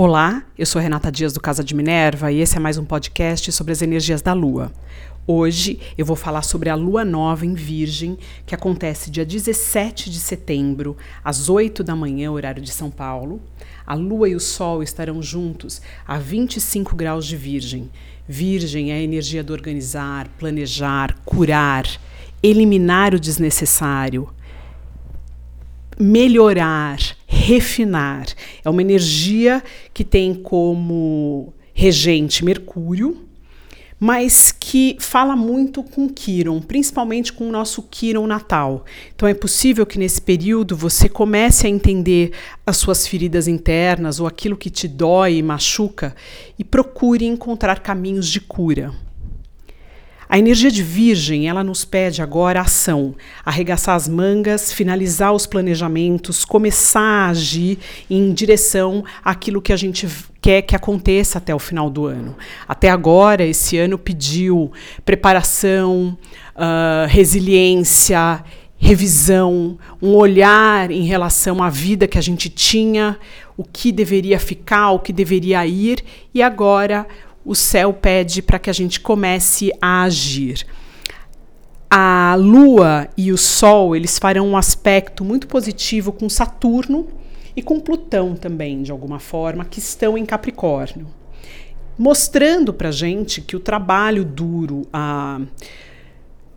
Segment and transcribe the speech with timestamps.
[0.00, 3.50] Olá, eu sou Renata Dias do Casa de Minerva e esse é mais um podcast
[3.50, 4.72] sobre as energias da Lua.
[5.26, 8.16] Hoje eu vou falar sobre a Lua Nova em Virgem,
[8.46, 13.42] que acontece dia 17 de setembro, às 8 da manhã, horário de São Paulo.
[13.84, 17.90] A Lua e o Sol estarão juntos a 25 graus de Virgem.
[18.28, 21.88] Virgem é a energia do organizar, planejar, curar,
[22.40, 24.28] eliminar o desnecessário,
[25.98, 28.26] melhorar, refinar.
[28.64, 29.62] É uma energia
[29.92, 33.24] que tem como regente Mercúrio,
[34.00, 38.84] mas que fala muito com Quiron, principalmente com o nosso Quiron natal.
[39.14, 42.32] Então é possível que nesse período você comece a entender
[42.64, 46.14] as suas feridas internas ou aquilo que te dói e machuca
[46.58, 48.92] e procure encontrar caminhos de cura.
[50.28, 56.44] A energia de Virgem, ela nos pede agora ação, arregaçar as mangas, finalizar os planejamentos,
[56.44, 57.78] começar a agir
[58.10, 60.06] em direção àquilo que a gente
[60.42, 62.36] quer que aconteça até o final do ano.
[62.68, 64.70] Até agora, esse ano pediu
[65.02, 66.16] preparação,
[66.54, 68.44] uh, resiliência,
[68.76, 73.18] revisão, um olhar em relação à vida que a gente tinha,
[73.56, 77.06] o que deveria ficar, o que deveria ir, e agora
[77.44, 80.66] o céu pede para que a gente comece a agir.
[81.90, 87.08] A Lua e o Sol eles farão um aspecto muito positivo com Saturno
[87.56, 91.06] e com Plutão também, de alguma forma, que estão em Capricórnio,
[91.98, 95.40] mostrando para gente que o trabalho duro, a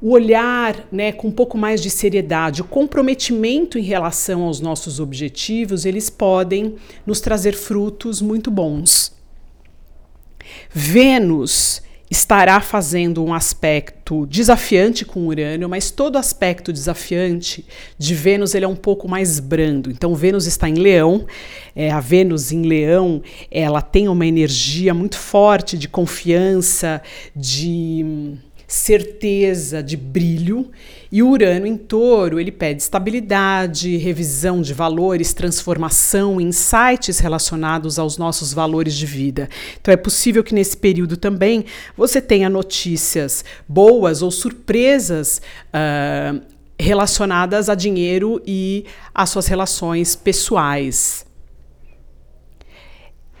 [0.00, 5.00] o olhar né, com um pouco mais de seriedade, o comprometimento em relação aos nossos
[5.00, 9.16] objetivos, eles podem nos trazer frutos muito bons.
[10.70, 17.64] Vênus estará fazendo um aspecto desafiante com Urano, mas todo aspecto desafiante
[17.98, 19.90] de Vênus ele é um pouco mais brando.
[19.90, 21.26] Então Vênus está em Leão,
[21.74, 27.02] é, a Vênus em Leão ela tem uma energia muito forte de confiança,
[27.34, 28.36] de
[28.66, 30.70] certeza, de brilho.
[31.10, 38.18] E o Urano em touro, ele pede estabilidade, revisão de valores, transformação, insights relacionados aos
[38.18, 39.48] nossos valores de vida.
[39.80, 41.64] Então é possível que nesse período também
[41.96, 46.40] você tenha notícias boas ou surpresas uh,
[46.78, 48.84] relacionadas a dinheiro e
[49.14, 51.25] às suas relações pessoais.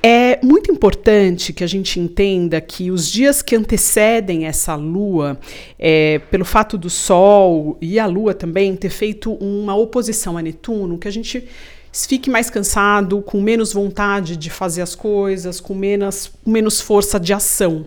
[0.08, 5.36] É muito importante que a gente entenda que os dias que antecedem essa lua,
[5.76, 10.96] é, pelo fato do Sol e a lua também ter feito uma oposição a Netuno,
[10.96, 11.48] que a gente
[11.92, 17.32] fique mais cansado, com menos vontade de fazer as coisas, com menos, menos força de
[17.32, 17.84] ação.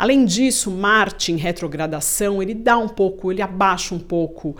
[0.00, 4.56] Além disso, Marte em retrogradação, ele dá um pouco, ele abaixa um pouco uh,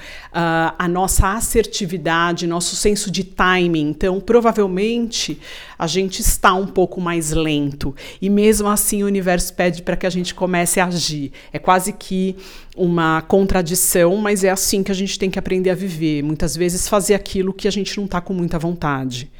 [0.79, 3.89] a nossa assertividade, nosso senso de timing.
[3.89, 5.41] Então, provavelmente,
[5.79, 7.97] a gente está um pouco mais lento.
[8.21, 11.33] E mesmo assim, o universo pede para que a gente comece a agir.
[11.51, 12.37] É quase que
[12.77, 16.23] uma contradição, mas é assim que a gente tem que aprender a viver.
[16.23, 19.33] Muitas vezes fazer aquilo que a gente não está com muita vontade.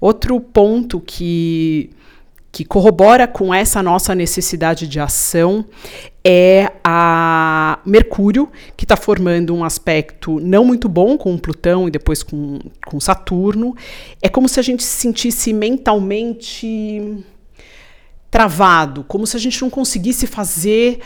[0.00, 1.90] Outro ponto que
[2.54, 5.64] que corrobora com essa nossa necessidade de ação
[6.24, 12.22] é a Mercúrio, que está formando um aspecto não muito bom com Plutão e depois
[12.22, 13.74] com, com Saturno.
[14.22, 17.24] É como se a gente se sentisse mentalmente
[18.30, 21.00] travado, como se a gente não conseguisse fazer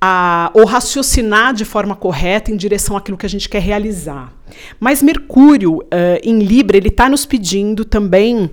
[0.00, 4.32] a, ou raciocinar de forma correta em direção àquilo que a gente quer realizar.
[4.80, 5.86] Mas Mercúrio, uh,
[6.22, 8.50] em Libra, ele está nos pedindo também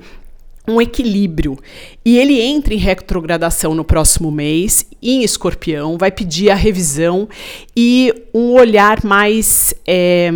[0.72, 1.58] um equilíbrio.
[2.04, 7.28] E ele entra em retrogradação no próximo mês, em escorpião, vai pedir a revisão
[7.76, 10.32] e um olhar mais é,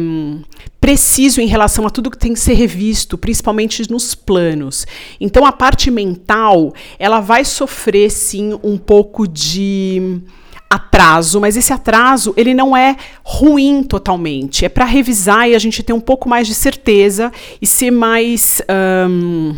[0.79, 4.85] preciso em relação a tudo que tem que ser revisto, principalmente nos planos.
[5.19, 10.21] Então a parte mental, ela vai sofrer sim um pouco de
[10.69, 14.65] atraso, mas esse atraso ele não é ruim totalmente.
[14.65, 17.31] É para revisar e a gente ter um pouco mais de certeza
[17.61, 18.61] e ser mais
[19.09, 19.55] um,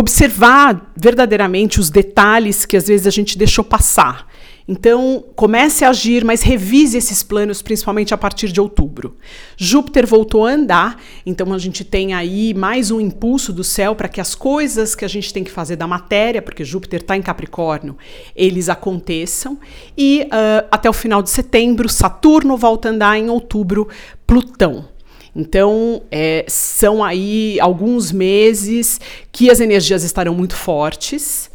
[0.00, 4.26] observar verdadeiramente os detalhes que às vezes a gente deixou passar.
[4.66, 9.16] Então, comece a agir, mas revise esses planos, principalmente a partir de outubro.
[9.56, 14.08] Júpiter voltou a andar, então a gente tem aí mais um impulso do céu para
[14.08, 17.22] que as coisas que a gente tem que fazer da matéria, porque Júpiter está em
[17.22, 17.98] Capricórnio,
[18.36, 19.58] eles aconteçam.
[19.98, 23.88] E uh, até o final de setembro, Saturno volta a andar, em outubro,
[24.24, 24.88] Plutão.
[25.34, 29.00] Então, é, são aí alguns meses
[29.30, 31.50] que as energias estarão muito fortes.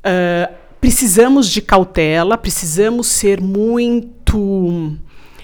[0.00, 4.96] Uh, precisamos de cautela, precisamos ser muito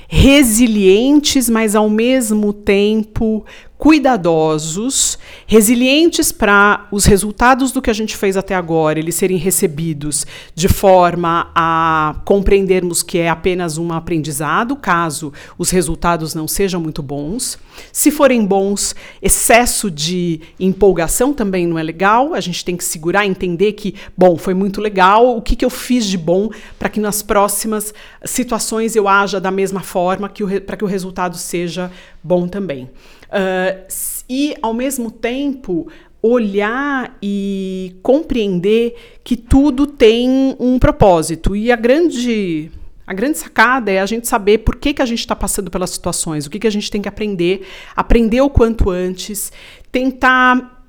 [0.08, 3.46] resilientes, mas ao mesmo tempo
[3.80, 10.26] cuidadosos, resilientes para os resultados do que a gente fez até agora, eles serem recebidos
[10.54, 17.02] de forma a compreendermos que é apenas um aprendizado, caso os resultados não sejam muito
[17.02, 17.58] bons.
[17.90, 22.34] Se forem bons, excesso de empolgação também não é legal.
[22.34, 25.70] A gente tem que segurar, entender que, bom, foi muito legal, o que, que eu
[25.70, 27.94] fiz de bom para que nas próximas
[28.26, 30.30] situações eu haja da mesma forma,
[30.66, 31.90] para que o resultado seja
[32.22, 32.90] bom também.
[33.30, 33.86] Uh,
[34.28, 35.88] e, ao mesmo tempo,
[36.22, 38.94] olhar e compreender
[39.24, 41.56] que tudo tem um propósito.
[41.56, 42.70] E a grande
[43.06, 45.90] a grande sacada é a gente saber por que, que a gente está passando pelas
[45.90, 47.66] situações, o que, que a gente tem que aprender,
[47.96, 49.52] aprender o quanto antes,
[49.90, 50.86] tentar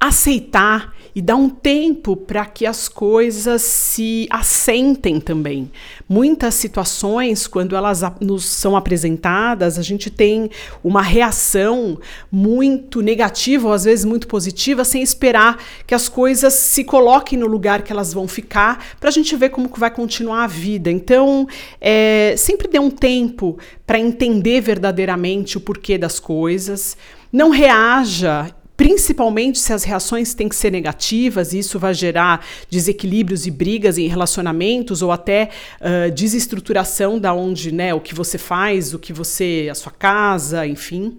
[0.00, 5.70] aceitar e dar um tempo para que as coisas se assentem também.
[6.08, 10.50] Muitas situações, quando elas nos são apresentadas, a gente tem
[10.82, 11.98] uma reação
[12.30, 17.46] muito negativa, ou às vezes muito positiva, sem esperar que as coisas se coloquem no
[17.46, 20.90] lugar que elas vão ficar, para a gente ver como vai continuar a vida.
[20.90, 21.46] Então,
[21.80, 23.56] é, sempre dê um tempo
[23.86, 26.96] para entender verdadeiramente o porquê das coisas.
[27.32, 33.46] Não reaja principalmente se as reações têm que ser negativas, e isso vai gerar desequilíbrios
[33.46, 35.50] e brigas em relacionamentos ou até
[35.80, 40.66] uh, desestruturação da onde, né, o que você faz, o que você, a sua casa,
[40.66, 41.18] enfim.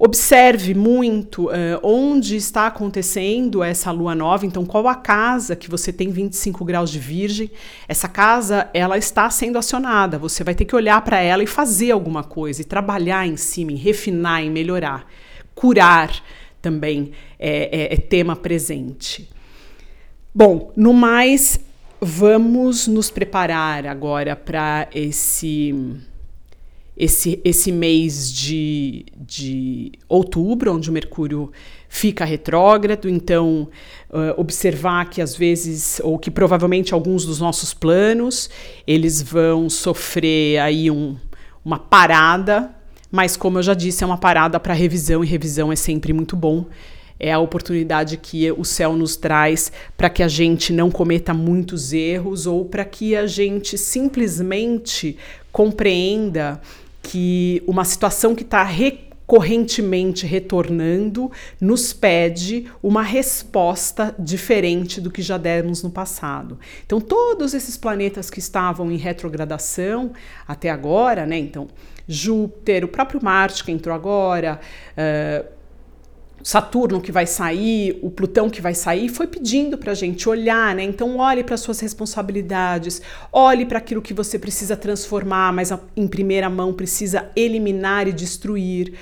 [0.00, 5.92] Observe muito uh, onde está acontecendo essa lua nova, então qual a casa que você
[5.92, 7.50] tem 25 graus de virgem.
[7.88, 11.90] Essa casa, ela está sendo acionada, você vai ter que olhar para ela e fazer
[11.90, 15.04] alguma coisa, e trabalhar em cima, em refinar, em melhorar,
[15.52, 16.22] curar,
[16.60, 19.28] também é, é, é tema presente.
[20.34, 21.58] Bom, no mais,
[22.00, 25.74] vamos nos preparar agora para esse,
[26.96, 31.50] esse, esse mês de, de outubro, onde o Mercúrio
[31.88, 33.68] fica retrógrado, então
[34.10, 38.50] uh, observar que às vezes, ou que provavelmente alguns dos nossos planos,
[38.86, 41.16] eles vão sofrer aí um,
[41.64, 42.77] uma parada
[43.10, 46.36] mas, como eu já disse, é uma parada para revisão e revisão é sempre muito
[46.36, 46.66] bom.
[47.20, 51.92] É a oportunidade que o céu nos traz para que a gente não cometa muitos
[51.92, 55.16] erros ou para que a gente simplesmente
[55.50, 56.60] compreenda
[57.02, 58.62] que uma situação que está
[59.28, 61.30] recorrentemente retornando
[61.60, 66.58] nos pede uma resposta diferente do que já demos no passado.
[66.86, 70.12] Então, todos esses planetas que estavam em retrogradação
[70.46, 71.36] até agora, né?
[71.36, 71.68] Então,
[72.06, 74.58] Júpiter, o próprio Marte que entrou agora,
[74.96, 75.57] uh,
[76.42, 80.74] Saturno que vai sair, o Plutão que vai sair, foi pedindo para a gente olhar,
[80.74, 80.82] né?
[80.82, 83.02] Então, olhe para suas responsabilidades,
[83.32, 88.94] olhe para aquilo que você precisa transformar, mas em primeira mão precisa eliminar e destruir.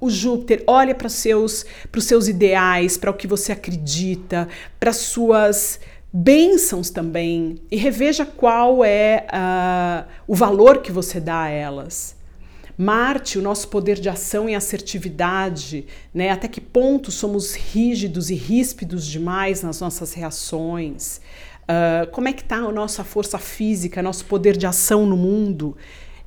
[0.00, 1.64] O Júpiter olha para seus,
[1.96, 4.48] os seus ideais, para o que você acredita,
[4.78, 5.80] para suas
[6.12, 12.16] bênçãos também e reveja qual é uh, o valor que você dá a elas.
[12.76, 16.30] Marte, o nosso poder de ação e assertividade, né?
[16.30, 21.20] Até que ponto somos rígidos e ríspidos demais nas nossas reações?
[21.62, 25.76] Uh, como é que está a nossa força física, nosso poder de ação no mundo?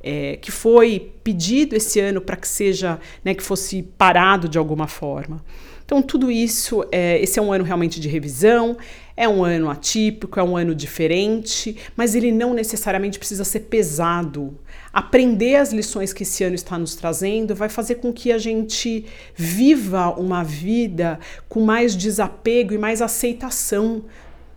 [0.02, 4.88] É, que foi pedido esse ano para que seja, né, que fosse parado de alguma
[4.88, 5.44] forma.
[5.84, 8.78] Então, tudo isso, é, esse é um ano realmente de revisão,
[9.18, 14.58] é um ano atípico, é um ano diferente, mas ele não necessariamente precisa ser pesado
[14.98, 19.06] aprender as lições que esse ano está nos trazendo vai fazer com que a gente
[19.36, 24.06] viva uma vida com mais desapego e mais aceitação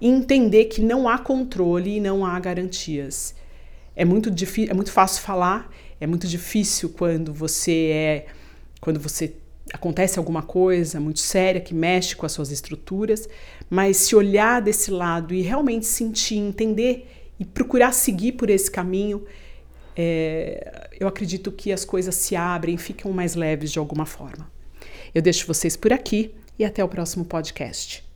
[0.00, 3.35] e entender que não há controle e não há garantias.
[3.94, 5.70] É muito difícil, é muito fácil falar,
[6.00, 8.26] é muito difícil quando você é
[8.80, 9.35] quando você
[9.75, 13.28] acontece alguma coisa muito séria que mexe com as suas estruturas,
[13.68, 19.26] mas se olhar desse lado e realmente sentir, entender e procurar seguir por esse caminho,
[19.97, 24.50] é, eu acredito que as coisas se abrem, ficam mais leves de alguma forma.
[25.14, 28.10] Eu deixo vocês por aqui e até o próximo podcast.